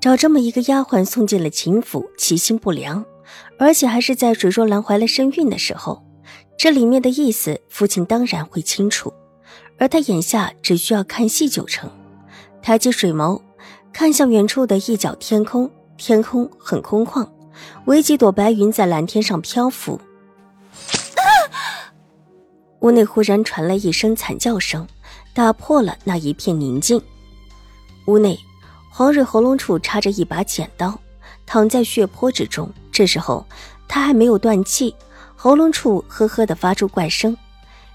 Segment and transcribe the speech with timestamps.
[0.00, 3.04] 找这么一个丫鬟送进了秦府，其心不良，
[3.58, 6.04] 而且还是在水若兰怀了身孕的时候，
[6.58, 9.12] 这里面的意思，父亲当然会清楚。
[9.78, 11.90] 而他眼下只需要看戏就成。
[12.60, 13.40] 抬起水眸，
[13.92, 17.26] 看向远处的一角天空，天空很空旷，
[17.86, 20.00] 唯几朵白云在蓝天上漂浮。
[22.80, 24.86] 屋内忽然传来一声惨叫声，
[25.34, 27.00] 打破了那一片宁静。
[28.06, 28.38] 屋内。
[28.96, 30.96] 黄蕊喉咙处插着一把剪刀，
[31.44, 32.72] 躺在血泊之中。
[32.92, 33.44] 这时候
[33.88, 34.94] 他还没有断气，
[35.34, 37.36] 喉咙处呵呵的发出怪声，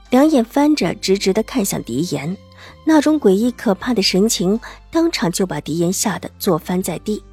[0.09, 2.35] 两眼翻着，直直的看向狄言，
[2.83, 4.59] 那种诡异可怕的神情，
[4.91, 7.23] 当场就把狄言吓得坐翻在地。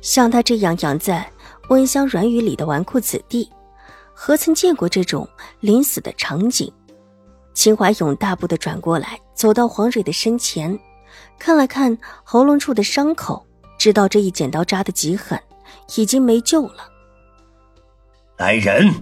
[0.00, 1.30] 像他这样养在
[1.68, 3.48] 温香软语里的纨绔子弟，
[4.12, 5.28] 何曾见过这种
[5.60, 6.68] 临死的场景？
[7.54, 10.76] 秦怀勇大步的转过来，走到黄蕊的身前。
[11.38, 13.44] 看了看喉咙处的伤口，
[13.78, 15.40] 知道这一剪刀扎的极狠，
[15.96, 16.88] 已经没救了。
[18.36, 18.92] 来人，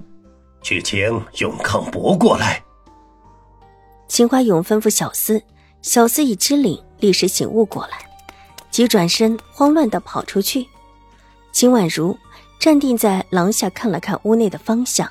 [0.63, 1.01] 去请
[1.39, 2.63] 永康伯过来。
[4.09, 5.43] 秦怀勇吩咐小厮，
[5.83, 7.99] 小厮一机灵，立时醒悟过来，
[8.71, 10.67] 急转身，慌乱的跑出去。
[11.53, 12.19] 秦婉如
[12.59, 15.09] 站定在廊下，看了看屋内的方向，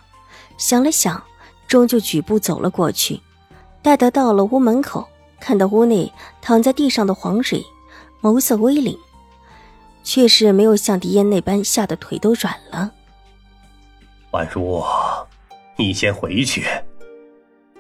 [0.58, 1.24] 想了想，
[1.68, 3.20] 终究举步走了过去。
[3.82, 5.08] 待得到了屋门口。
[5.40, 7.64] 看到屋内躺在地上的黄蕊，
[8.22, 8.98] 眸色微凛，
[10.04, 12.94] 却是没有像狄烟那般吓得腿都软了。
[14.32, 14.84] 婉如，
[15.78, 16.66] 你先回去，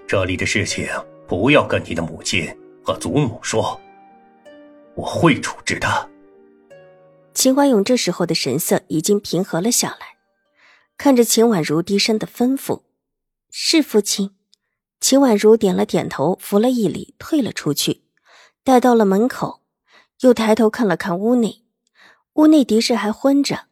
[0.07, 0.87] 这里的事情
[1.27, 2.47] 不要跟你的母亲
[2.83, 3.79] 和祖母说，
[4.95, 6.09] 我会处置的。
[7.33, 10.17] 秦怀勇这时候的神色已经平和了下来，
[10.97, 12.81] 看着秦婉如低声的吩咐
[13.51, 14.31] ：“是父亲。”
[15.01, 18.03] 秦婉如点了点头，扶了一礼，退了出去。
[18.63, 19.61] 待到了门口，
[20.21, 21.63] 又抬头看了看屋内，
[22.33, 23.67] 屋内的氏还昏着。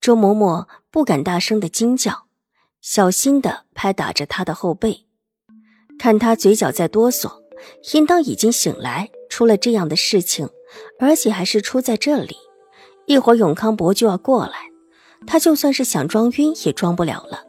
[0.00, 2.26] 周嬷嬷不敢大声的惊叫，
[2.80, 5.06] 小心的拍打着他的后背，
[5.98, 7.42] 看他嘴角在哆嗦，
[7.94, 9.10] 应当已经醒来。
[9.28, 10.48] 出了这样的事情，
[10.98, 12.36] 而且还是出在这里，
[13.06, 14.70] 一会儿永康伯就要过来，
[15.26, 17.44] 他就算是想装晕也装不了了。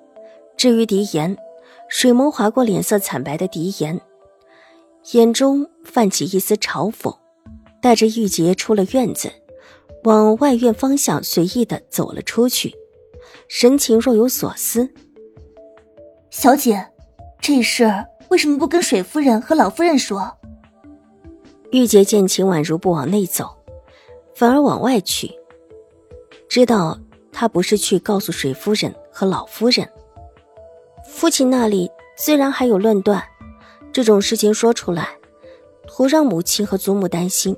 [0.56, 1.38] 至于狄言。
[1.90, 4.00] 水眸划过脸色惨白的狄言，
[5.14, 7.18] 眼中泛起一丝嘲讽，
[7.82, 9.32] 带着玉洁出了院子，
[10.04, 12.76] 往外院方向随意的走了出去，
[13.48, 14.90] 神情若有所思。
[16.30, 16.88] 小姐，
[17.40, 20.38] 这事为什么不跟水夫人和老夫人说？
[21.72, 23.50] 玉洁见秦婉如不往内走，
[24.36, 25.32] 反而往外去，
[26.48, 27.00] 知道
[27.32, 29.90] 她不是去告诉水夫人和老夫人。
[31.18, 33.24] 父亲那里自然还有论断，
[33.92, 35.18] 这种事情说出来，
[35.88, 37.58] 徒让母亲和祖母担心。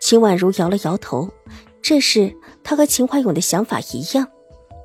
[0.00, 1.30] 秦婉如摇了摇头，
[1.80, 4.26] 这事她和秦怀勇的想法一样，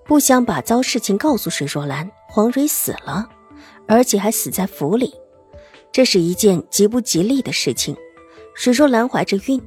[0.06, 2.08] 不想把糟事情告诉水若兰。
[2.28, 3.28] 黄蕊死了，
[3.88, 5.16] 而且还死在府里，
[5.92, 7.98] 这是一件极不吉利的事情。
[8.54, 9.60] 水若兰怀着孕，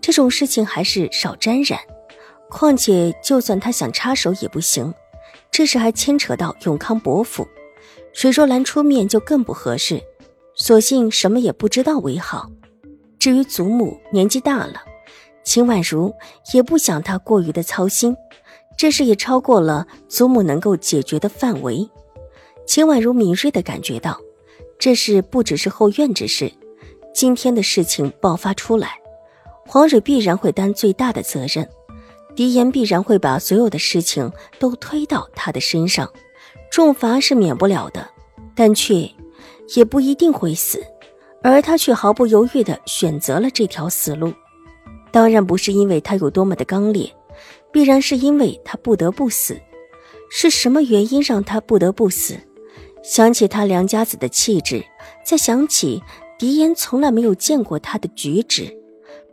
[0.00, 1.78] 这种事情还是少沾染。
[2.48, 4.94] 况且，就算她想插手也不行，
[5.50, 7.46] 这事还牵扯到永康伯府。
[8.16, 10.02] 水若兰出面就更不合适，
[10.54, 12.50] 索性什么也不知道为好。
[13.18, 14.82] 至于祖母年纪大了，
[15.44, 16.14] 秦婉如
[16.54, 18.16] 也不想她过于的操心，
[18.74, 21.86] 这事也超过了祖母能够解决的范围。
[22.66, 24.18] 秦婉如敏锐的感觉到，
[24.78, 26.50] 这事不只是后院之事，
[27.14, 28.92] 今天的事情爆发出来，
[29.66, 31.68] 黄蕊必然会担最大的责任，
[32.34, 36.10] 狄言必然会把所有的事情都推到他的身上。
[36.68, 38.10] 重罚是免不了的，
[38.56, 39.08] 但却
[39.76, 40.82] 也不一定会死，
[41.42, 44.32] 而他却毫不犹豫地选择了这条死路。
[45.12, 47.14] 当然不是因为他有多么的刚烈，
[47.70, 49.60] 必然是因为他不得不死。
[50.28, 52.36] 是什么原因让他不得不死？
[53.02, 54.84] 想起他梁家子的气质，
[55.24, 56.02] 再想起
[56.38, 58.76] 狄言从来没有见过他的举止，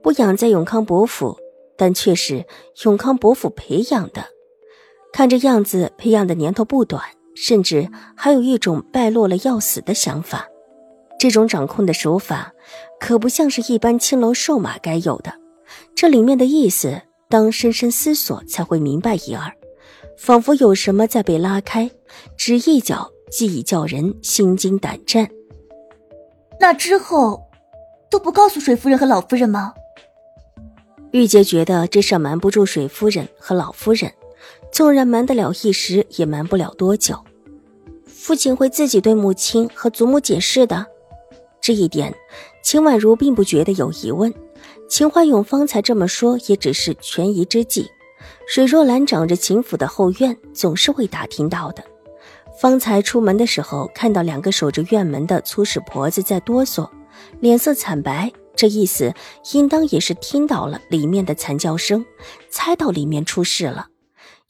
[0.04, 1.36] 不养在永康伯府，
[1.76, 2.46] 但却是
[2.84, 4.26] 永康伯府培养的，
[5.12, 7.02] 看这样子培养的年头不短。
[7.36, 10.48] 甚至还有一种败落了要死的想法，
[11.20, 12.54] 这种掌控的手法
[13.00, 15.34] 可不像是一般青楼瘦马该有的。
[15.96, 19.52] 这里面的意思当深深思索，才会明白一二，
[20.18, 21.90] 仿佛有什么在被拉开，
[22.38, 25.28] 只一脚，即已叫人心惊胆战。
[26.60, 27.42] 那之后，
[28.10, 29.74] 都不告诉水夫人和老夫人吗？
[31.12, 34.12] 玉洁觉得这事瞒不住水夫人和老夫人，
[34.74, 37.24] 纵然瞒得了一时，也瞒不了多久。
[38.08, 40.88] 父亲会自己对母亲和祖母解释的，
[41.62, 42.12] 这一点，
[42.64, 44.34] 秦婉如并不觉得有疑问。
[44.90, 47.88] 秦怀勇方才这么说，也只是权宜之计。
[48.48, 51.84] 水若兰长着秦府的后院，总是会打听到的。
[52.60, 56.90] 方才出门的时候，看到两个守着院门的粗使婆子在哆嗦，
[57.40, 59.14] 脸色惨白，这意思
[59.54, 62.04] 应当也是听到了里面的惨叫声，
[62.50, 63.90] 猜到里面出事了。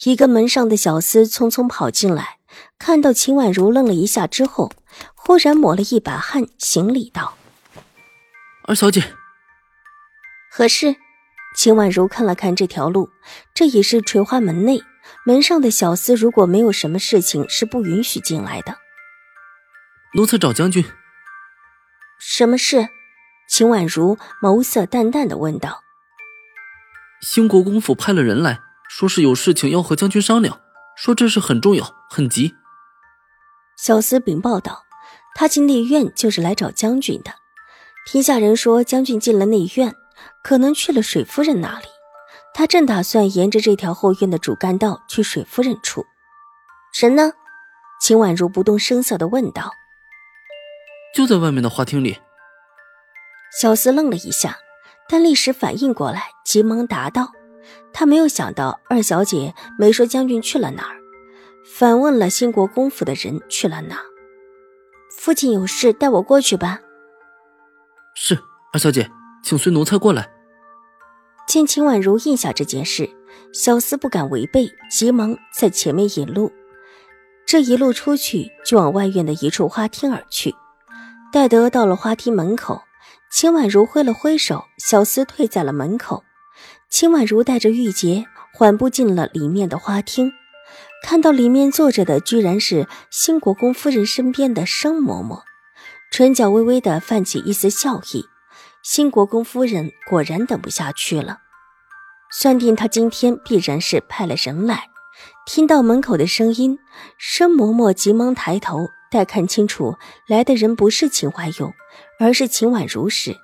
[0.06, 2.40] 一个门上的小厮匆匆跑进来，
[2.78, 4.72] 看到秦婉如，愣了一下之后，
[5.16, 7.38] 忽然抹了一把汗，行礼道
[8.68, 9.14] ：“二小姐。”
[10.52, 10.96] 何事？
[11.56, 13.10] 秦婉如看了看这条路，
[13.54, 14.82] 这也是垂花门内，
[15.26, 18.78] 门上的小厮如果没有什么事情，是不允许进来的。
[20.16, 20.84] 奴才找将军。
[22.20, 22.90] 什么事？
[23.48, 25.84] 秦婉如眸色淡淡的问道。
[27.22, 30.60] 兴国公府派了人来说是有事情要和将军商量，
[30.96, 32.54] 说这事很重要，很急。
[33.78, 34.84] 小厮禀报道
[35.36, 37.34] ：“他进内院就是来找将军的。
[38.06, 39.94] 听下人说，将军进了内院。”
[40.42, 41.86] 可能去了水夫人那里，
[42.54, 46.06] 他正打算沿着这条后院的主干道去水夫人处。
[47.00, 47.32] 人呢？
[48.02, 49.72] 秦婉如不动声色的问道。
[51.16, 52.20] 就在外面的花厅里。
[53.60, 54.58] 小厮愣了一下，
[55.10, 57.32] 但立时反应过来，急忙答道
[57.92, 60.98] ：“他没有想到二小姐没说将军去了哪儿，
[61.66, 63.98] 反问了兴国公府的人去了哪。
[65.18, 66.80] 父亲有事，带我过去吧。”
[68.16, 68.38] 是
[68.72, 69.10] 二小姐。
[69.46, 70.32] 请随奴才过来。
[71.46, 73.10] 见秦婉如应下这件事，
[73.54, 76.50] 小厮不敢违背，急忙在前面引路。
[77.46, 80.56] 这一路出去，就往外院的一处花厅而去。
[81.34, 82.82] 待得到了花厅门口，
[83.30, 86.24] 秦婉如挥了挥手，小厮退在了门口。
[86.94, 90.32] 秦婉如带着玉洁缓步进了里面的花厅，
[91.02, 95.42] 看到里面坐着的居然是新国公夫人身边的生嬷嬷，
[96.12, 98.28] 唇角微微的泛起一丝笑意。
[98.84, 101.40] 新国公夫人果然等不下去了，
[102.32, 104.84] 算定他今天必然是派了人来。
[105.48, 106.78] 听到门口的声音，
[107.18, 109.96] 申嬷嬷急忙抬头，待看清楚
[110.28, 111.74] 来的人不是秦怀勇，
[112.20, 113.36] 而是秦婉如时，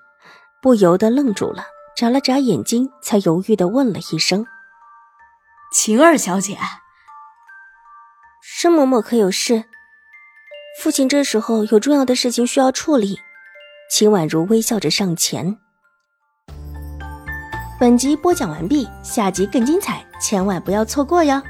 [0.61, 1.65] 不由得愣住了，
[1.99, 4.45] 眨了眨眼睛，才犹豫地问了一声
[5.75, 6.57] ：“晴儿小姐，
[8.41, 9.65] 申嬷嬷可有事？
[10.81, 13.19] 父亲这时候有重要的事情需要处理。”
[13.91, 15.57] 秦婉如微笑着上前。
[17.77, 21.43] 本集播讲完毕，下集更精彩，千万不要错过哟。